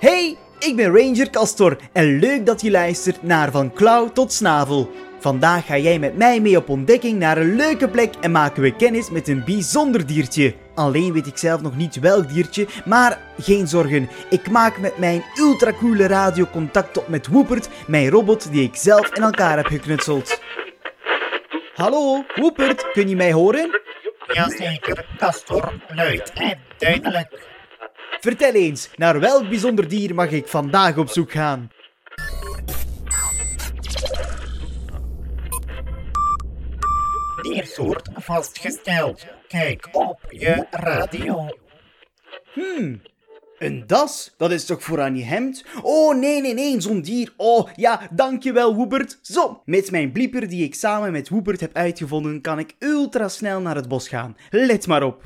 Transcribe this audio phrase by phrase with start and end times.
[0.00, 4.90] Hey, ik ben Ranger Castor en leuk dat je luistert naar Van Klauw tot Snavel.
[5.20, 8.76] Vandaag ga jij met mij mee op ontdekking naar een leuke plek en maken we
[8.76, 10.54] kennis met een bijzonder diertje.
[10.74, 14.08] Alleen weet ik zelf nog niet welk diertje, maar geen zorgen.
[14.30, 19.14] Ik maak met mijn ultracoole radio contact op met Woepert, mijn robot die ik zelf
[19.14, 20.40] in elkaar heb geknutseld.
[21.78, 23.80] Hallo, Woepert, kun je mij horen?
[24.32, 27.48] Jazeker, Castor, luid en duidelijk.
[28.20, 31.70] Vertel eens, naar welk bijzonder dier mag ik vandaag op zoek gaan?
[37.42, 39.26] Diersoort vastgesteld.
[39.48, 41.48] Kijk op je radio.
[42.52, 43.02] Hmm,
[43.58, 44.34] een das?
[44.36, 45.64] Dat is toch voor aan je hemd?
[45.82, 47.32] Oh, nee, nee, nee, zo'n dier.
[47.36, 49.18] Oh, ja, dankjewel, Woebert.
[49.22, 53.60] Zo, met mijn blieper die ik samen met Woebert heb uitgevonden, kan ik ultra snel
[53.60, 54.36] naar het bos gaan.
[54.50, 55.22] Let maar op.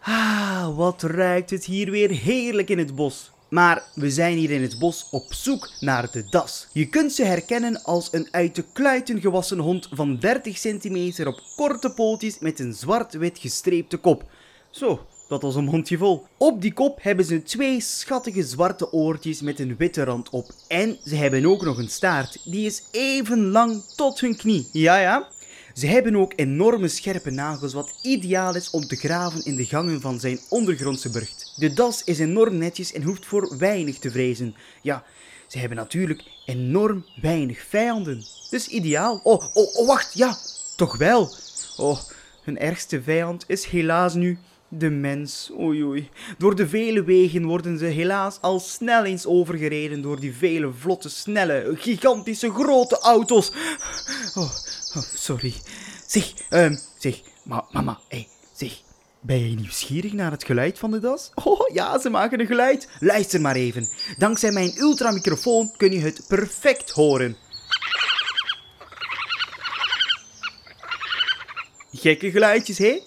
[0.00, 3.34] Ah, wat ruikt het hier weer heerlijk in het bos.
[3.48, 6.66] Maar we zijn hier in het bos op zoek naar de das.
[6.72, 11.40] Je kunt ze herkennen als een uit de kluiten gewassen hond van 30 centimeter op
[11.56, 14.24] korte pootjes met een zwart-wit gestreepte kop.
[14.70, 16.26] Zo, dat was een mondje vol.
[16.36, 20.50] Op die kop hebben ze twee schattige zwarte oortjes met een witte rand op.
[20.68, 22.40] En ze hebben ook nog een staart.
[22.44, 24.68] Die is even lang tot hun knie.
[24.72, 25.28] Ja, ja.
[25.76, 30.00] Ze hebben ook enorme scherpe nagels, wat ideaal is om te graven in de gangen
[30.00, 31.52] van zijn ondergrondse burcht.
[31.56, 34.54] De das is enorm netjes en hoeft voor weinig te vrezen.
[34.82, 35.04] Ja,
[35.46, 38.24] ze hebben natuurlijk enorm weinig vijanden.
[38.50, 39.20] Dus ideaal.
[39.22, 40.36] Oh, oh, oh, wacht, ja,
[40.76, 41.34] toch wel.
[41.76, 41.98] Oh,
[42.42, 44.38] hun ergste vijand is helaas nu
[44.78, 45.50] de mens.
[45.58, 46.10] Oei, oei.
[46.38, 51.08] Door de vele wegen worden ze helaas al snel eens overgereden door die vele vlotte,
[51.08, 53.52] snelle, gigantische, grote auto's.
[54.34, 54.50] Oh,
[54.94, 55.54] oh sorry.
[56.06, 58.84] Zeg, ehm, zeg, ma mama, hé, hey, zeg.
[59.20, 61.30] Ben je nieuwsgierig naar het geluid van de das?
[61.34, 62.88] Oh ja, ze maken een geluid.
[63.00, 63.88] Luister maar even.
[64.18, 67.36] Dankzij mijn ultramicrofoon kun je het perfect horen.
[71.92, 73.00] Gekke geluidjes, hè?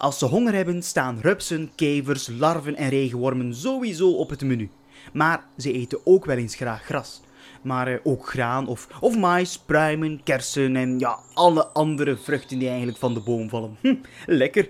[0.00, 4.70] Als ze honger hebben, staan rupsen, kevers, larven en regenwormen sowieso op het menu.
[5.12, 7.20] Maar ze eten ook wel eens graag gras.
[7.62, 12.68] Maar eh, ook graan of, of mais, pruimen, kersen en ja, alle andere vruchten die
[12.68, 13.76] eigenlijk van de boom vallen.
[13.80, 13.94] Hm,
[14.26, 14.68] lekker.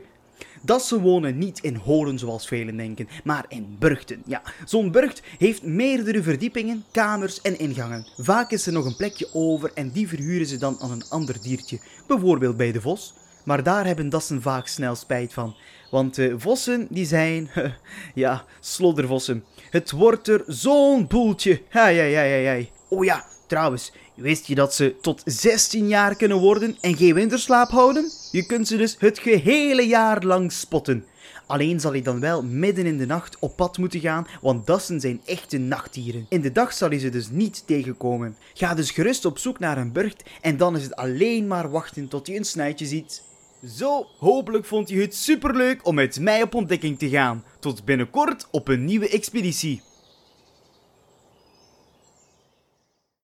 [0.62, 4.22] Dassen wonen niet in holen zoals velen denken, maar in burchten.
[4.26, 8.06] Ja, zo'n burcht heeft meerdere verdiepingen, kamers en ingangen.
[8.18, 11.42] Vaak is er nog een plekje over en die verhuren ze dan aan een ander
[11.42, 13.14] diertje, bijvoorbeeld bij de vos.
[13.44, 15.54] Maar daar hebben dassen vaak snel spijt van.
[15.90, 17.50] Want vossen, die zijn,
[18.14, 19.44] ja, sloddervossen.
[19.70, 21.62] Het wordt er zo'n boeltje.
[21.70, 22.64] Ja, ja, ja, ja.
[22.88, 27.70] Oh ja, trouwens, wist je dat ze tot 16 jaar kunnen worden en geen winterslaap
[27.70, 28.10] houden?
[28.30, 31.04] Je kunt ze dus het gehele jaar lang spotten.
[31.46, 35.00] Alleen zal hij dan wel midden in de nacht op pad moeten gaan, want dassen
[35.00, 36.26] zijn echte nachtdieren.
[36.28, 38.36] In de dag zal je ze dus niet tegenkomen.
[38.54, 42.08] Ga dus gerust op zoek naar een burcht en dan is het alleen maar wachten
[42.08, 43.22] tot je een snuitje ziet.
[43.66, 47.44] Zo, hopelijk vond je het superleuk om met mij op ontdekking te gaan.
[47.58, 49.82] Tot binnenkort op een nieuwe expeditie.